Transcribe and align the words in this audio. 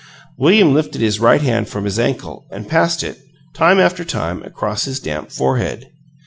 William 0.39 0.73
lifted 0.73 0.99
his 0.99 1.19
right 1.19 1.43
hand 1.43 1.69
from 1.69 1.85
his 1.85 1.99
ankle 1.99 2.47
and 2.49 2.67
passed 2.67 3.03
it, 3.03 3.19
time 3.53 3.77
after 3.79 4.03
time, 4.03 4.41
across 4.41 4.85
his 4.85 4.99
damp 4.99 5.31
forehead. 5.31 5.91